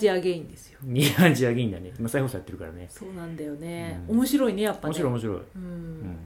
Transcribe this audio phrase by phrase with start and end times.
[0.00, 0.78] ジアゲインですよ。
[0.82, 1.92] ミーハンジアゲインだね。
[1.98, 2.86] 今再放送やってるからね。
[2.90, 4.16] そうなんだよね、うん。
[4.18, 4.94] 面白いねやっぱね。
[4.94, 5.62] 面白い面白い、ううん。
[6.12, 6.16] ん、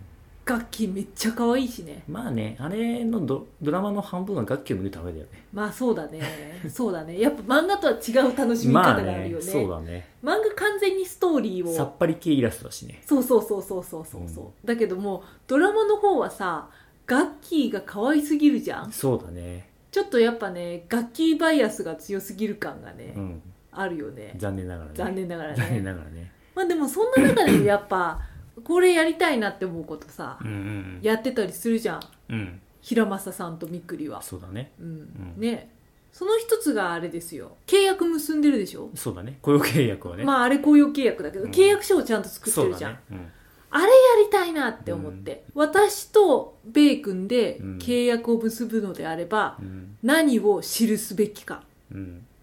[0.47, 2.05] 楽器めっちゃ可愛いしね。
[2.09, 5.30] まあねあれのドドラマの半分は楽器を見るためだよね。
[5.52, 6.21] まあそうだね。
[6.71, 7.19] そうだね。
[7.21, 10.06] やっぱ漫画とは違う楽しみまあ方があるよね, そうだね。
[10.23, 11.75] 漫画完全にストーリーを。
[11.75, 13.02] さっぱり系イラストだしね。
[13.05, 14.23] そうそうそうそうそうそう。
[14.29, 16.69] そう、だけどもドラマの方はさ
[17.06, 18.93] 楽器が可愛すぎるじゃん。
[18.93, 19.69] そうだね。
[19.91, 23.43] ちょっとやっぱね楽器バイアスが強すぎる感がね、うん
[23.74, 24.34] あるよね。
[24.37, 24.95] 残念ながらね。
[24.96, 26.32] 残念ながら残念ねながらね。
[26.55, 28.20] まあでもそんな中でもやっぱ
[28.62, 32.01] これやりたいなって思うことさ、うんうんやってたりするじゃん。
[32.30, 32.60] うん。
[32.80, 34.73] 平正さんとみっくりは、そうだね。
[34.79, 34.87] うん。
[34.87, 34.91] う
[35.38, 35.41] ん。
[35.41, 35.70] ね。
[36.12, 37.56] その一つがあれですよ。
[37.66, 38.91] 契約結んでるでしょ。
[38.95, 39.38] そうだね。
[39.42, 40.24] 雇用契約はね。
[40.24, 41.51] まああれ雇用契約だけど、うん。
[41.51, 42.98] 契約書をちゃんと作ってるじゃん、ね。
[43.10, 43.32] うん。
[43.70, 43.88] あれや
[44.24, 47.79] りたいなって思って、私とベイ君でうん。
[47.79, 49.96] 契約を結ぶのであれば、うん。
[50.02, 51.56] 何を記すべきか。
[51.56, 51.74] うん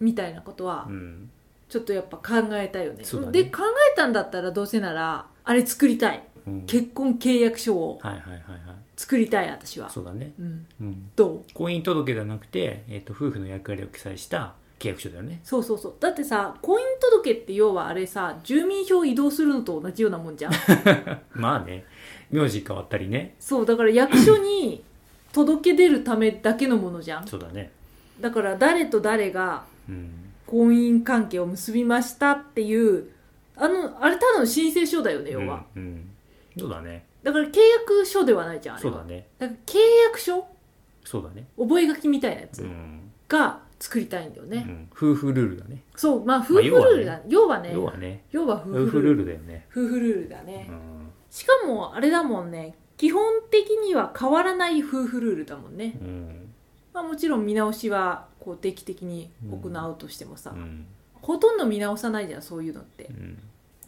[0.00, 1.30] みたいなことはうん。
[1.68, 2.98] ちょっとやっぱ考えたよね。
[2.98, 3.32] ね。
[3.32, 3.62] で考
[3.94, 6.22] えたんだったらどうせならあれ作りたい。
[6.46, 6.62] うん。
[6.66, 8.00] 結婚契約書を
[8.96, 9.88] 作りたい私は。
[9.88, 10.32] そうだね。
[10.38, 11.10] うん、うん。
[11.16, 11.54] どう？
[11.54, 15.40] 婚姻届ではなくて、えー、と夫婦の役割を記載した契約書だよね。
[15.44, 15.94] そうそうそう。
[15.98, 20.52] だってさ婚姻届って要はあれさ住民票移動するのと同じようなもんじゃん。
[21.32, 21.86] まあね。
[22.30, 23.34] 名字変わったりね。
[23.40, 24.82] そうだから役所に
[25.32, 27.26] 届け出るためだけのものじゃん。
[27.26, 27.70] そうだね
[28.20, 30.18] だから誰と誰がうん。
[30.44, 33.08] 婚姻関係を結びましたっていう
[33.56, 35.82] あのあれただの申請書だよね要は、うん。
[35.82, 36.10] うん
[36.58, 37.06] そうだね。
[37.22, 38.92] だから契約書ではないじゃんあれは。
[38.92, 39.26] そうだね。
[39.38, 40.46] だから契約書？
[41.04, 41.46] そうだね。
[41.56, 45.82] 覚書みたいなやつうん、が作りたいんだよね、うん、夫婦ルールだね。
[45.96, 47.72] そうまあ夫婦ルールだ、要はね。
[47.72, 48.22] 要はね。
[48.30, 49.66] 要は夫婦夫婦ルールだよね。
[49.70, 50.76] 夫婦ルールだね、うん。
[51.30, 52.74] しかもあれだもんね。
[52.98, 56.41] 基本的には変わらない夫婦ルールだもんね、うん
[56.92, 60.86] まあ、もちろん見直しはこう定期的に行うとしてもさ、うん。
[61.20, 63.04] ほとんど見直さないじゃんそういうのって。
[63.04, 63.38] うん。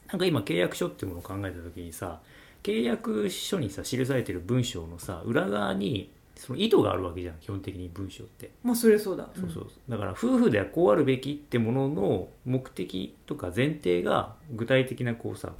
[0.08, 2.20] なんか今契約書っていうものを考えた時にさ
[2.62, 9.28] 契約書にさ記されてる文章のさ裏側にその意図があるわけじゃん基本的に文章って、まあそれそうだ。
[9.34, 9.66] そうそう。
[9.88, 15.52] だから夫婦ではこうあるべきってものの目的とか前提が具体的なこうさ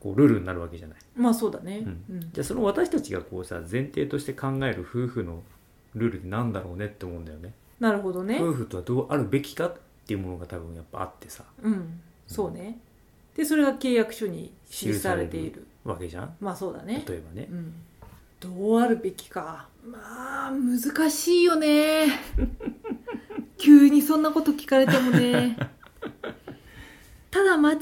[0.00, 0.98] こうルールになるわけじゃない。
[1.16, 2.20] うんまあそうだね、うんうん。
[2.32, 5.42] じゃあその私たちがこうさ前提として考える夫婦の
[5.96, 7.52] ルールってなんだろうねって思うんだよね。
[7.80, 8.38] なるほどね。
[8.40, 9.74] 夫婦とはどうあるべきかっ
[10.06, 11.44] ていうものが多分やっぱあってさ。
[11.62, 12.00] うん。
[12.26, 12.78] そうね。
[13.34, 15.66] でそれが契約書に記されている。
[15.84, 16.36] わけじゃん。
[16.40, 17.04] まあそうだね。
[17.06, 17.48] 例えばね。
[17.50, 17.74] うん。
[18.40, 19.68] どうあるべきか。
[19.84, 22.06] まあ難しいよね。
[23.56, 25.56] 急にそんなこと聞かれてもね。
[27.30, 27.76] ただ間違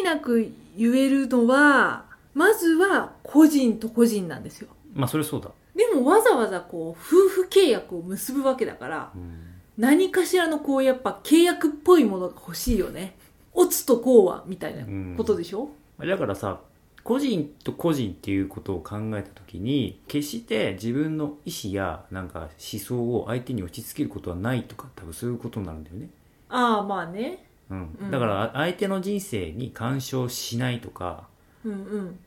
[0.00, 4.68] いなく言えるのはまずは個人と個人なんですよ。
[4.94, 9.42] まあそれそうだ、でもわざわざこう夫婦契約を結ぶわけだからうん。
[9.76, 13.14] 何かしらのこうやっぱ契約っぽいものが欲しいよね。
[13.52, 16.60] オツとこうはみたいなことでしょ、だからさ
[17.04, 26.08] 個人と個人っていうことを考えた時に決して自分の意思やなんか思想を相手に押し付けることはないとか多分そういうことになるんだよね、
[26.48, 27.44] ああまあね。
[27.70, 27.96] うん。
[28.00, 28.10] うん。
[28.10, 31.28] だから相手の人生に干渉しないとか
[31.64, 32.18] うんうん。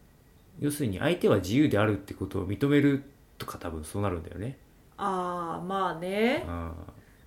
[0.59, 3.03] 要するに相手は自由であるってことを認める
[3.39, 4.57] とか多分そうなるんだよね、
[4.97, 6.45] ああまあね。
[6.47, 6.71] うん。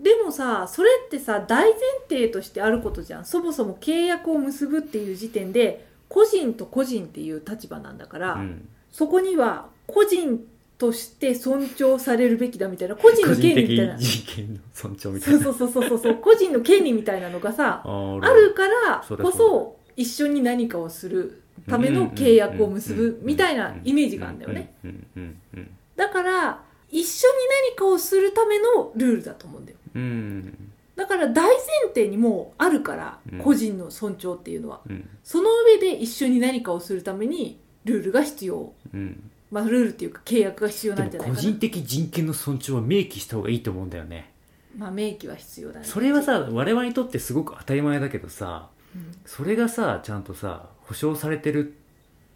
[0.00, 3.24] でもさそれってさ大前提としてあることじゃん。
[3.24, 8.68] そもそも契約を結ぶっていう時点で個人と個人っていう立場なんだから、うん。
[8.92, 10.46] そこには個人
[10.76, 13.96] として尊重されるべきだみたいな個人個の権利みたいな。
[13.96, 15.40] 人権の尊重みたいな。
[15.42, 16.14] そうそうそうそうそうそう。
[16.16, 27.34] 個人の権利みたいなのがさ あーあるからこそ一緒に何かをするための契約を結ぶみたいなイメージがあるんだよねうんうんうんだから一緒に
[27.70, 29.78] 何かをするためのルールだと思うんだよ。
[29.94, 30.02] うん。
[30.02, 31.56] うんだから大前
[31.94, 33.38] 提にもうあるからうん。
[33.38, 34.80] 個人の尊重っていうのは。
[34.86, 35.08] うん。
[35.24, 38.72] その上で一緒に何かをするためにルールが必要。
[38.92, 39.30] うん。
[39.50, 41.38] まあルールっていうか契約が必要なんじゃないかな。
[41.38, 44.32] 個人的人権の尊重は明記した方がいいと思うんだよね。
[44.76, 45.86] まあ明記は必要だね。
[45.86, 49.12] それはさ我々にとってすごく当たり前だけどさうん。
[49.24, 51.74] それがさちゃんとさ保証されてる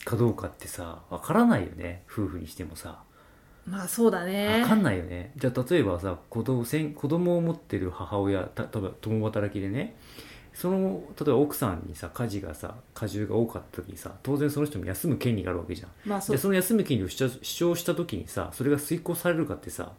[0.05, 2.03] かどうかってさわからないよね。
[2.11, 3.03] 夫婦にしてもさ
[3.67, 4.61] まあそうだね。
[4.63, 5.33] わかんないよね。
[5.37, 9.97] じゃあ例えばさ子供せん子供を持ってる母親た例えば共働きでね。
[10.55, 15.91] その例えば奥さんにさ家事がさ家事が多かった時にさ当然その人も休む権利があるわけじゃん。
[16.07, 16.37] まあそう。
[16.37, 19.93] でその休む権利を主張した時にさそれが遂行されるかってさ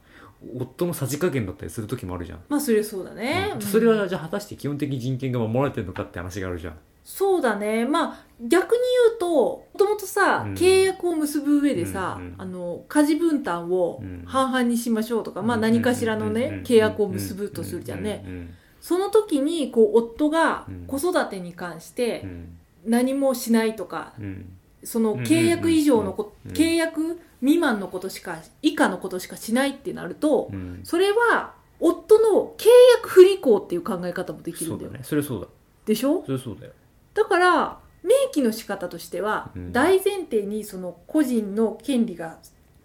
[0.55, 3.55] 夫のさじ加減だったりする時もあるじゃん、まあそれそうだね、うん。
[3.55, 6.77] うんそれはじゃあ果たして基本的人権が守られてるのかって話があるじゃん
[7.09, 7.85] そうだね。
[7.85, 10.53] まあ逆に言うともともとさ、うん。
[10.55, 12.35] 契約を結ぶ上でさ、うんうん。
[12.37, 14.23] あの家事分担をうん。
[14.25, 18.49] 半々にしましょうとか、まあ何かしらのね、契約を結ぶとするじゃんね、うんうん
[18.81, 20.85] その時にこう夫がうん。
[20.85, 22.57] 子育てに関してうん。
[22.85, 24.49] 何もしないとか、うん。
[24.83, 26.49] その契約以上のこ、う。
[26.49, 26.51] ん。
[26.51, 30.81] 契約未満のことしか以下のことしかしないってなると、うん。
[30.83, 32.65] それは夫の契
[32.97, 35.03] 約不履行っていう考え方もできるんだよ、そうだね。
[35.05, 35.47] それそうだ。
[35.85, 36.21] でしょ？
[36.25, 36.73] それそうだよ
[37.17, 39.73] だから明記の仕方としては、うん。
[39.73, 42.37] 大前提にその個人の権利が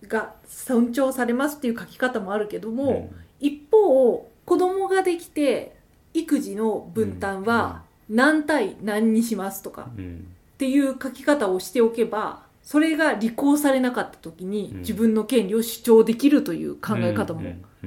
[0.08, 5.76] が尊重されますっていう書き方もあるけども、一方子供ができて
[6.14, 10.04] 育児の分担は何対何にしますとかうん。
[10.04, 14.78] うんっていう書き方をしておけばそれが履行されなかった時にうん。
[14.78, 17.42] 自分の権利を主張できるという考え方も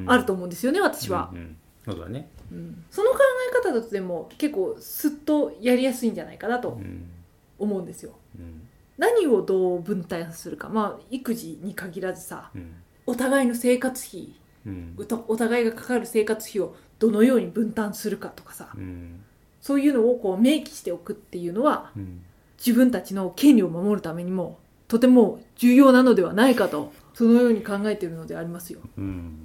[0.08, 1.58] あると思うんですよね私は、うんうん。
[1.86, 3.18] そうだねうんその考
[3.52, 7.10] え方だとでも結構スッとやりやすいんじゃないかなとうん
[7.58, 8.14] 思うんですよ。
[8.40, 8.62] うん
[8.98, 10.70] 何をどう分担するか。
[10.70, 12.74] まあ育児に限らずさうん
[13.06, 14.34] お互いの生活費
[14.66, 14.96] うん。
[15.28, 18.70] お互いがかかる生活費をどのように分担するかとかさ。
[18.76, 19.22] うん。
[19.62, 22.22] そういうのをこう明記しておくっていうのはうん。
[22.58, 28.80] 自分たちの権利を守るためにもとても重要なのではないかとそのように考えているのでありますよ。
[28.98, 29.45] うん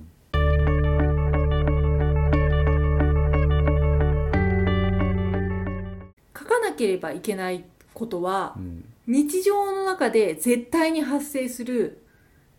[6.80, 8.84] ければいけないことはうん。
[9.06, 12.02] 日常の中で絶対に発生する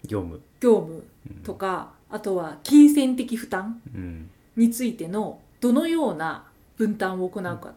[0.06, 0.42] 業務。
[0.60, 1.04] 業務
[1.44, 4.30] とかあとは金銭的負担うん。
[4.56, 6.46] についてのどのような
[6.78, 7.74] 分担を行うか。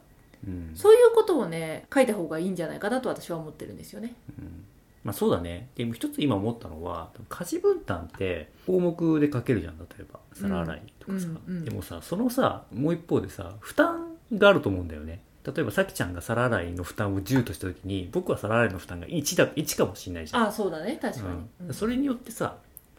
[0.46, 0.72] うん。
[0.74, 4.14] そういうことをね書いた方がいいんじゃないかなと私は思ってるんですよね。
[4.38, 4.64] うん。
[5.04, 5.68] まあそうだね。
[5.76, 10.20] でも一つ今思ったのは家事分担って項目で書けるじゃん例えば。
[10.34, 11.64] 皿洗いとかさ、うんうん。
[11.64, 20.42] でもさそのさもう一方でさ負担があると思うんだよね例えばさきちゃんが皿洗いの負担を10とした時に僕は皿洗いの負担が1だ1かもしれないじゃん。
[20.44, 20.98] ああそうだね。
[21.00, 21.26] 確かに。
[21.26, 21.66] うん。
[21.68, 21.74] うん。
[21.74, 22.56] それによってさ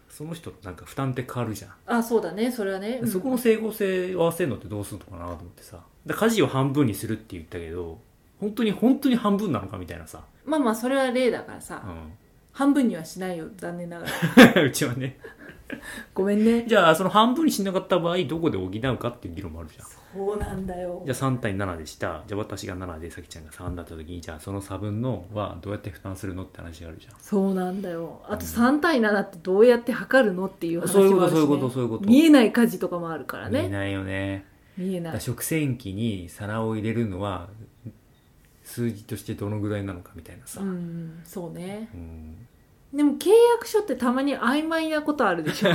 [0.09, 2.51] その人のなんか負担って変わるじゃん、あそうだね。
[2.51, 3.00] それはね。
[3.01, 3.07] うん。
[3.07, 5.80] そこの整合性を合わせるのってどうするのかなと思ってさ。
[6.07, 8.00] 家事を半分にするって言ったけど
[8.39, 11.89] 本当に本当に半分なのかみたいなさ、まあまあそれは例だからさ、う
[12.51, 13.48] 半分にはしないよ。
[13.57, 14.06] 残念なが
[14.53, 14.63] ら。
[14.63, 15.18] ん、 うちはね
[16.13, 16.65] ごめんね。
[16.67, 19.85] じゃあその半分にしなかった場合どこで補うかっていう議論もあるじゃん。
[19.85, 21.01] そうなんだよ。
[21.06, 22.23] じゃあ3対7でした。
[22.27, 27.13] じゃあ私が7でさきちゃんが3だった時にじゃあその差分のはどうやって負担するのって話があるじゃん。
[27.19, 28.21] そうなんだよ。
[28.25, 32.06] あとうん3対7ってどうやって測るのっていう話もあるし、ね、ことそういうことそういうこと。
[32.06, 33.62] 見えない家事とかもあるからね。
[33.62, 34.45] 見えないよね。
[34.77, 35.21] 見えない。
[35.21, 37.50] 食洗機に皿を入れるのは
[38.63, 41.21] 数字としてどのぐらいなのかみたいなさ、うん。
[41.23, 41.89] そうね。
[41.94, 42.47] うん
[42.95, 45.69] でも契約書ってたまに曖昧なことあるでしょ。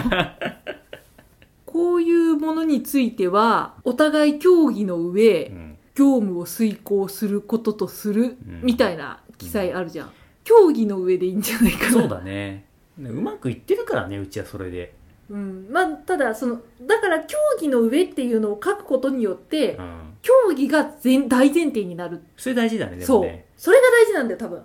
[1.66, 5.76] こういうものについてはお互い協議の上、うん。
[5.94, 8.60] 業務を遂行することとするうん。
[8.62, 10.10] みたいな記載あるじゃん、
[10.44, 11.90] 協議の上でいいんじゃないかな。
[11.90, 12.64] そうだね。
[12.96, 14.94] ねうまくいってるからねうちはそれで、
[15.28, 22.22] うん、まあただそのだから協議の上っていうのを書くことによってうん、協議が全大前提になる。
[22.36, 23.18] それ大事だねでそう。
[23.20, 24.62] もねそれが大事なんだよ多分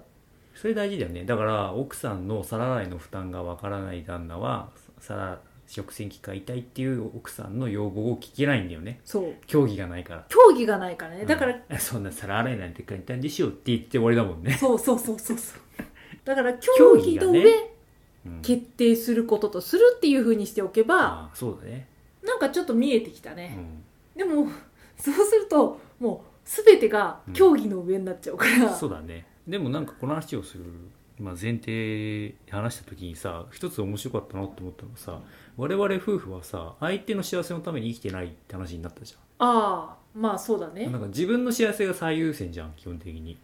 [0.55, 1.25] それ大事だよね。
[1.25, 4.69] だから奥さんの皿洗いの負担がわからない旦那は
[4.99, 8.99] 皿食洗機買いたいっていう奥さんの要望を聞けないんだよね。
[9.03, 9.35] そう。
[9.47, 10.25] 競技がないから。
[10.29, 11.25] 協議がないからね。
[11.25, 15.61] だから、う んそんな皿洗いなんて簡単でしょって言って終わりだもんね、そうそうそうそうそう。
[16.23, 17.51] だから協議の上、ね。
[18.25, 18.41] うん。
[18.41, 21.87] 決定することとするっていうふうにしておけばそうだね、
[22.23, 23.83] なんかちょっと見えてきたうね、ん、
[24.17, 24.47] でも
[24.97, 30.63] そうするともう全てが協議の上になっちゃうから、そうだねでもなんかこの話をする、
[31.19, 35.19] まあ、前提で話した時にさ一つ面白かったなって思ったのがさ
[35.57, 40.87] 我々夫婦はさ相手の幸せのために生きてないって話になったじああまあそうだゃんね。
[40.87, 43.37] なんか自分の幸せが最優先じゃん基本的に、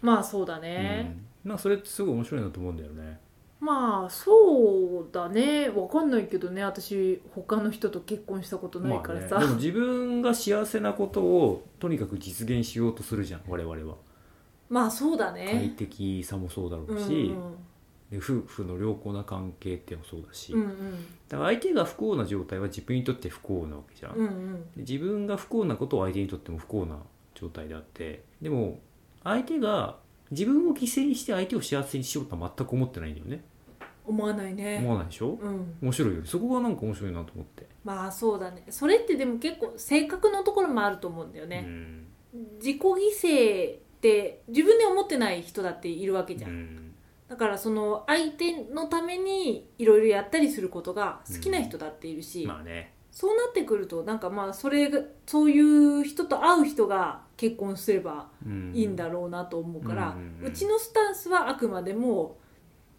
[0.00, 3.20] まあそうだね、うん、なんかそれってすごい面白いなと思うんだよね。
[3.60, 5.70] まあそうだね。
[5.70, 6.62] わかんないけどね。
[6.64, 13.96] 私他の人と結婚したことないからさ、まあね、でも自分が幸せなことをとにかく実現しようとするじゃん我々は
[14.68, 17.34] まあそうだ快ね適さもそうだろうし、
[18.10, 21.06] で夫婦の良好な関係っていうのもそうだし、うんうん。
[21.28, 24.62] だから相手が不幸な状態は自分にとって不幸なわけじゃん、うんうん。
[24.62, 26.98] で自分が不幸なことを相手にとっても不幸な
[27.34, 28.78] 状態であってでも
[29.22, 29.96] 相手が
[30.30, 33.44] 自分を犠牲にして相手を幸せにしようとは全く思ってないんだよね。
[34.06, 34.78] 思わないね。
[34.80, 35.38] 思わないでしょ？
[35.40, 35.76] うん。
[35.80, 36.26] 面白いよね。
[36.26, 38.64] そこがなんか面白いなと思って、まあそうだね。
[38.68, 42.06] それってでも結構性格のところもあると思うんだようね、ん。
[42.58, 46.94] 自己犠牲って自分で思ってない人だっているわけじゃん、うん。
[47.26, 52.92] だからその相手のためにいろいろやったりすることが好きな人だっているし、まあね。
[53.10, 58.72] そうなってくるとなんかまあそれがそういう人と会う人が結婚すればうん。
[58.74, 62.36] いいんだろうなと思うから、うんうんうんうちのスタンスはあくまでも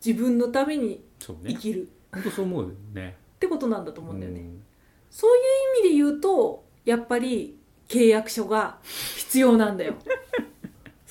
[0.03, 1.89] 自分のために生きる。
[2.11, 3.15] 本当そう思うよね。
[3.35, 4.63] ってことなんだと思うんだよね、うん。
[5.11, 5.39] そうい
[5.83, 9.93] う意味で言うとやっぱり契約書が必要なんだよ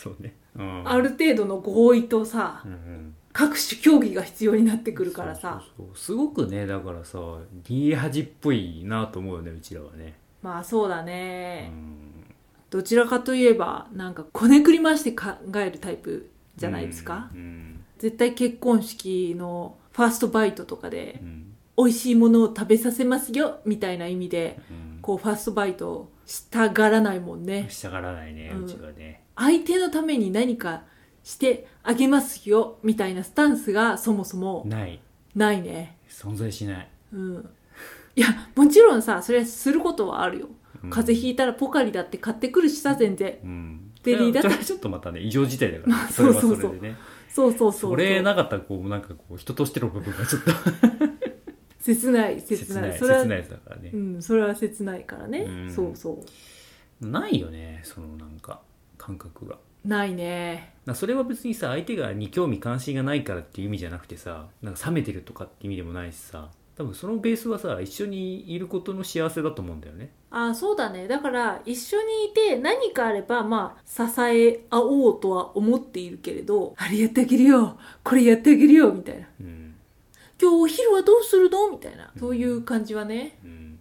[0.05, 0.35] そうね。
[0.57, 0.89] うん。
[0.89, 3.15] ある程度の合意とさうんうん。
[3.33, 5.63] 各種競技が必要になってくるからさ。
[5.95, 7.19] すごくねだからさ
[7.65, 10.15] 逃げ恥っぽいなと思うよねうちらはね。
[10.43, 12.25] まあそうだうね、ん。
[12.71, 21.55] どちらかといえばなんかこねくり回して考えるタイプじゃないですか、うん絶対結婚式のファーストバイトとかでうん。
[21.77, 24.99] 美味しいものを食べさせますよみたいな意味でうん。
[25.01, 27.67] こうファーストバイトをしたがらないもんね。
[27.69, 29.23] したがらないね、ううんちはね。
[29.37, 30.85] 相手のために何か
[31.23, 35.01] してあげますよみたいなスタンスがそもそもない。
[35.35, 35.97] ないね。
[36.09, 37.49] 存在しない、うん。
[38.17, 40.49] いやもちろんさそれはすることはあるよ。
[40.83, 40.91] うん。
[40.91, 43.39] 風邪ひいたらポカリだって買ってくるしさ全然。
[43.43, 43.91] うん。
[44.03, 45.21] デリーだそれはちょっとまたね。
[45.21, 46.51] 異常事態だから、まあそれはそうそう。
[46.51, 46.97] そうそれでね。
[47.29, 47.91] そうそうそう。
[47.93, 50.51] それなかったらこうなんかこう人としての部分がちょっと
[51.85, 52.93] 切ない切ない。
[52.93, 53.91] 切ないそれは切ないやつだからね。
[53.93, 55.71] う、んそれは切ないからね、うん。
[55.71, 56.19] そうそ
[57.03, 57.07] う。
[57.07, 58.63] ないよねそのなんか
[58.97, 59.59] 感覚が。
[59.85, 60.73] ないね。
[60.87, 70.11] なそれは別にさ相手がに興味関心がないからっていう意味じゃなくてさなんか冷めてるとかって意味でもないしさ多分そのベースはさ一緒にいることの幸せだと思うんだよね。
[70.31, 71.07] ああそうだね。
[71.07, 79.27] だから一緒にいて何かあればまあ支え合おうとは思っているけれどあれやってあげるよこれやってあげるよみたいな。
[79.41, 79.64] うん
[80.41, 81.71] 今日お昼はどうするの？
[81.71, 82.13] みたいな。
[82.19, 83.39] そういう感じはね。
[83.45, 83.79] うん。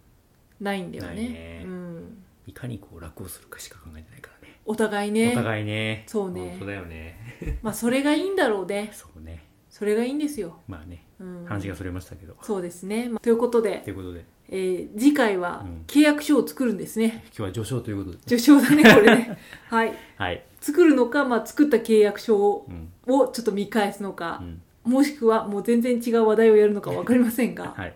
[0.59, 1.63] ないんだよいね。
[1.65, 4.59] うん、いかにこう楽をするかしか考えてないからね。
[4.65, 5.31] お互いね。
[5.33, 6.03] お互いね。
[6.07, 6.51] そうね。
[6.51, 7.59] 本当だよね。
[7.61, 8.89] まあそれがいいんだろうね。
[8.93, 9.43] そうね。
[9.69, 11.03] それがいいんですよ、まあね。
[11.19, 14.23] うん、話がそれましたけど、そうですね、まあということでということで。
[14.49, 15.83] えー次回はうん。
[15.87, 17.23] 契約書を作るんですね。
[17.27, 18.23] 今日は序章ということで。
[18.25, 19.37] 序章だね、これね。
[19.67, 19.93] はい。
[20.17, 22.91] はい、作るのか、まあ、作った契約書をうん。
[23.07, 24.39] をちょっと見返すのか。
[24.43, 27.95] う、んもしくはもう全然違う話題をやるのか分かりませんが、はい、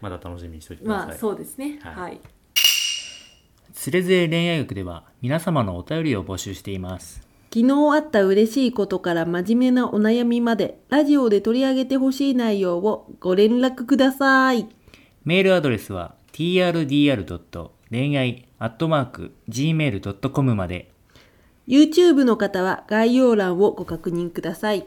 [0.00, 1.78] まだ楽しみにしておいてください、まあそうですね。
[1.82, 2.20] はいはい。
[3.72, 14.68] つれづれ恋愛学では皆様のお便りを募集しています昨日あった嬉しいことから真面目なお悩みまでラジオで取り上げてほしい内容をご連絡ください。
[15.24, 17.70] メールアドレスは trdr.
[17.90, 20.92] 恋愛 .gmail.com まで
[21.66, 24.86] YouTube の方は概要欄をご確認ください。